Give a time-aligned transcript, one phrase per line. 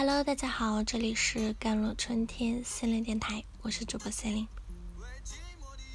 [0.00, 4.46] Hello，大家好，这里是甘露春天心灵电台，我是主播心灵。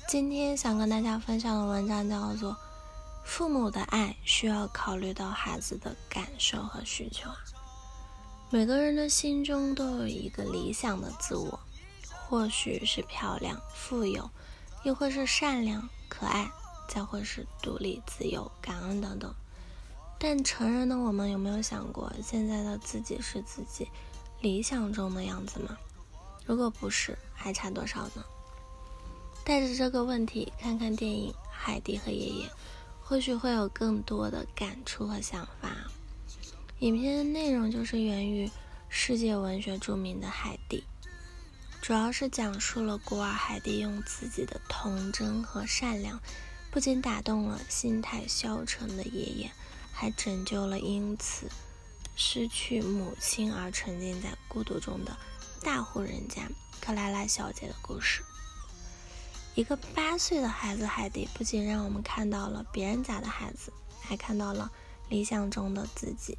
[0.09, 2.51] 今天想跟大家分享的文章叫做
[3.23, 7.37] 《父母的爱需要考虑到孩子的感受和需求》啊。
[8.49, 11.57] 每个人的心中都有一个理想的自我，
[12.27, 14.29] 或许是漂亮、富有，
[14.83, 16.51] 又或是善良、可爱，
[16.89, 19.33] 再或是独立、自由、感恩等等。
[20.23, 23.89] 但成人的我们有没有想过，现在的自己是自己
[24.39, 25.77] 理想中的样子吗？
[26.45, 28.23] 如果不是，还差多少呢？
[29.43, 32.47] 带着这个问题看看电影《海蒂和爷爷》，
[33.01, 35.75] 或许会有更多的感触和想法。
[36.79, 38.49] 影片的内容就是源于
[38.87, 40.85] 世界文学著名的海蒂，
[41.81, 46.17] 主要是讲述了孤儿海蒂用自己的童真和善良，
[46.71, 49.51] 不仅打动了心态消沉的爷爷。
[49.93, 51.49] 还拯救了因此
[52.15, 55.15] 失去母亲而沉浸在孤独中的
[55.61, 56.41] 大户人家
[56.81, 58.21] 克拉拉小姐的故事。
[59.55, 64.69] 一个八岁的孩子海蒂，不仅让我们看到了别人家的孩子，还看到了
[65.09, 66.37] 理想中的自己：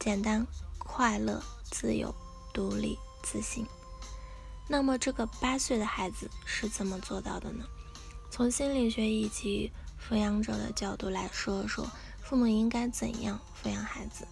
[0.00, 0.46] 简单、
[0.78, 2.12] 快乐、自由、
[2.52, 3.66] 独立、自信。
[4.66, 7.64] 那么，这个八岁的孩子是怎么做到的呢？
[8.30, 11.86] 从心理学以及抚养者的角度来说说。
[12.28, 14.28] 父母应该怎样抚养孩子？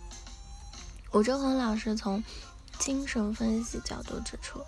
[1.13, 2.23] 吴哲宏老师从
[2.79, 4.61] 精神分析角度指出，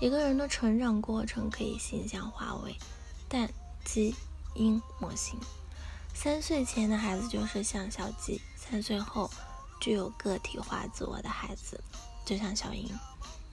[0.00, 2.74] 一个人的成长过程可以形象化为
[3.28, 3.52] 蛋、
[3.84, 4.14] 鸡、
[4.54, 5.38] 鹰模型。
[6.14, 9.30] 三岁前的孩子就是像小鸡，三岁后
[9.78, 11.78] 具有个体化自我的孩子
[12.24, 12.88] 就像小鹰。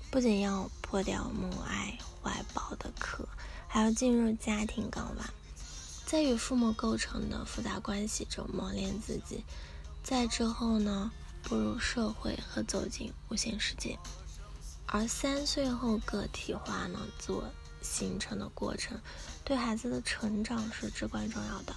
[0.10, 3.28] 不仅要破掉母爱怀抱的壳，
[3.68, 5.30] 还要进入家庭港湾。
[6.08, 9.44] 在与父母构成的复杂关系中磨练自己，
[10.02, 11.12] 在之后呢
[11.44, 14.00] 步入社会和走进无限世界。
[14.86, 17.44] 而三岁后个体化呢自我
[17.82, 18.98] 形成的过程，
[19.44, 21.76] 对孩子的成长是至关重要的，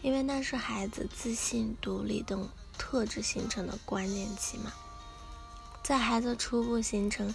[0.00, 4.72] 因为那是孩子自信、独立等特质形成的关键期嘛。
[5.82, 7.34] 在孩子初步形成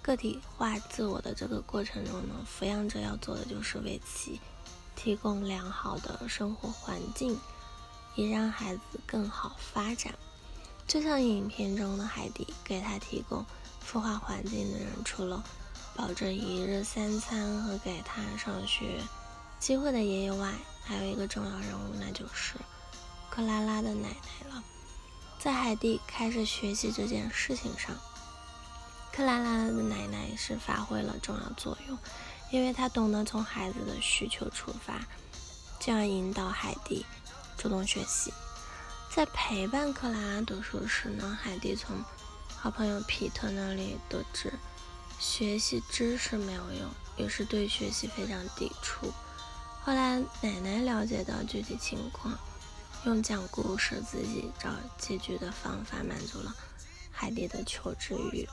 [0.00, 4.40] 个体化自我的这个过程中呢，抚养者要做的就是为其。
[4.94, 7.38] 提供良好的生活环境，
[8.14, 10.14] 以让孩子更好发展。
[10.86, 13.44] 就像影片中的海蒂，给他提供
[13.86, 15.42] 孵化环境的人，除了
[15.94, 19.00] 保证一日三餐和给他上学
[19.58, 22.54] 机会的爷爷外，还有一个重要人物，那就是
[23.30, 24.62] 克拉拉的奶奶了。
[25.38, 27.96] 在海蒂开始学习这件事情上，
[29.12, 31.98] 克拉拉的奶奶是发挥了重要作用。
[32.50, 35.00] 因为她懂得从孩子的需求出发，
[35.80, 37.06] 这样引导海蒂
[37.56, 38.32] 主动学习。
[39.14, 41.96] 在陪伴克拉拉读书时呢，海蒂从
[42.54, 44.52] 好朋友皮特那里得知
[45.18, 49.10] 学习知识没有用，于是对学习非常抵触。
[49.80, 52.38] 后来奶奶了解到具体情况，
[53.04, 56.54] 用讲故事自己找结局的方法满足了
[57.10, 58.46] 海蒂的求知欲，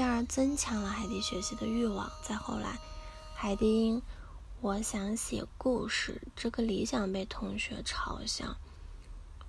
[0.00, 2.10] 进而增强了海蒂学习的欲望。
[2.26, 2.78] 再后来。
[3.34, 4.00] 海蒂因
[4.62, 8.56] 我想写故事这个理想被同学嘲笑，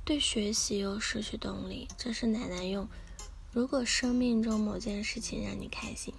[0.03, 1.87] 对学习又失去动力。
[1.97, 2.85] 这是奶奶用
[3.53, 6.13] ：“如果生命中某件事情让你开心，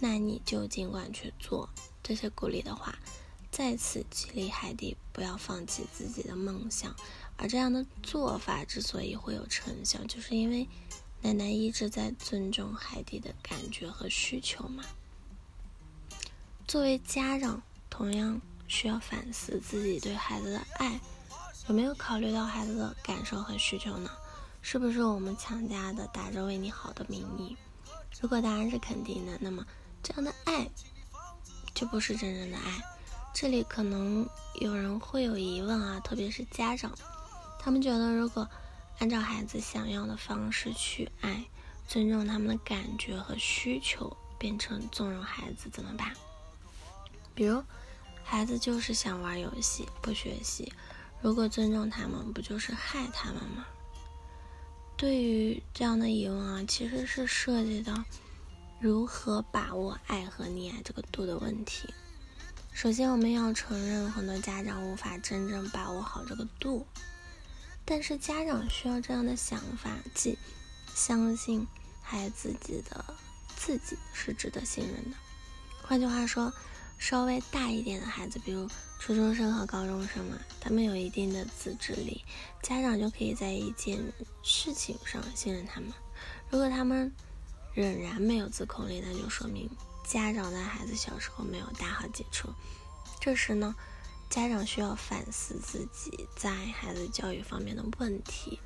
[0.00, 1.68] 那你就尽管去做。”
[2.02, 2.98] 这些鼓励的话，
[3.52, 6.92] 再次激励海蒂不要放弃自己的梦想。
[7.36, 10.66] 而这样的做法之所以会有成效，就是因为
[11.22, 14.84] 奶奶一直在尊重海蒂的感觉和需求嘛。
[16.66, 21.00] 作为家长，同样需要反思自己对孩子的爱
[21.68, 24.10] 有没有考虑到孩子的感受和需求呢？
[24.62, 27.56] 是不是我们强加的打着为你好的名义？
[28.20, 29.64] 如果答案是肯定的，那么
[30.02, 30.68] 这样的爱
[31.74, 32.82] 就不是真正的爱。
[33.32, 34.28] 这里可能
[34.60, 36.90] 有人会有疑问啊，特别是家长，
[37.60, 38.48] 他们觉得如果
[38.98, 41.44] 按照孩子想要的方式去爱，
[41.86, 46.12] 尊重他们的感觉和需求，变成纵容孩子怎么办？
[47.34, 47.62] 比如，
[48.24, 50.72] 孩子就是想玩游戏不学习，
[51.20, 53.66] 如果尊重他们，不就是害他们吗？
[54.96, 58.02] 对于这样的疑问啊，其实是涉及到
[58.80, 61.92] 如何把握爱和溺爱这个度的问题。
[62.72, 66.86] 首先，我们要承认很多家长无法真正把握好这个度，
[67.86, 70.36] 但是家长需要这样的想法，即
[70.94, 71.66] 相信
[72.02, 73.02] 孩子自己的
[73.56, 75.16] 自己是值得信任的。
[75.82, 76.52] 换句话说。
[76.98, 78.66] 稍微大一点的孩子，比如
[78.98, 82.24] 初中生和高中生嘛，他们有一定的自制力，
[82.62, 84.02] 家长就可以在一件
[84.42, 85.92] 事情上信任他们。
[86.48, 87.14] 如果他们
[87.74, 89.68] 仍然没有自控力，那就说明
[90.06, 92.48] 家长在孩子小时候没有打好基础。
[93.20, 93.76] 这时呢，
[94.28, 98.60] 家长需要反思自己在孩子教育方面的问题，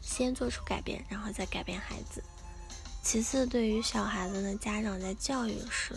[0.00, 2.22] 先做出改变，然后再改变孩子。
[3.02, 5.94] 其次，对于小孩子呢，家长在教育时，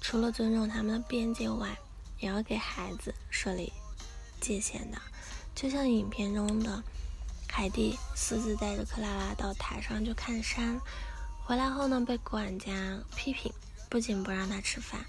[0.00, 1.78] 除了尊重他们的边界外，
[2.18, 3.72] 也要给孩子设立
[4.40, 5.00] 界限的。
[5.54, 6.82] 就像影片中的
[7.46, 10.80] 凯蒂私自带着克拉拉到台上去看山，
[11.44, 13.52] 回来后呢，被管家批评，
[13.88, 15.06] 不仅不让他吃饭，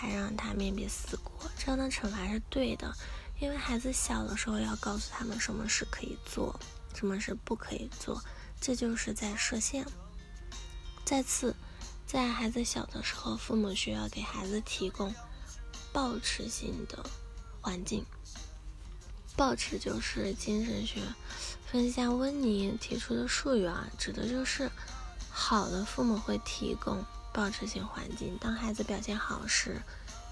[0.00, 1.50] 还让他面壁思过。
[1.58, 2.90] 这样的惩罚是对的，
[3.38, 6.58] 因为孩子小的时候要告诉他们什么是可以做，
[6.94, 8.22] 什么是不可以做，
[8.58, 9.84] 这就是在设限。
[11.04, 11.54] 再次，
[12.06, 15.14] 在孩子小的时候，父母需要给孩子提供
[15.92, 17.04] 保持性的
[17.60, 18.02] 环境。
[19.36, 21.00] 保持就是精神学
[21.66, 24.70] 分析家温尼提出的术语啊，指的就是
[25.30, 28.36] 好的父母会提供保持性环境。
[28.40, 29.82] 当孩子表现好时，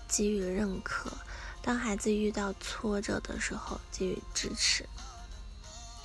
[0.08, 1.10] 给予认可；
[1.62, 4.88] 当孩子遇到挫折的时候，给予支持。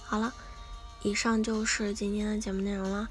[0.05, 0.33] 好了，
[1.01, 3.09] 以上就是今天的节目内容了。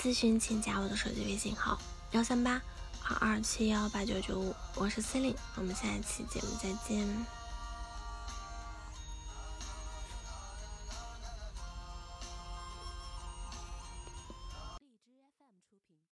[0.00, 1.80] 咨询请加我的手机微信号
[2.10, 2.60] 幺三八
[3.02, 7.45] 二二七幺八九九五，我是 c e l i n e 我们下一期节目再见。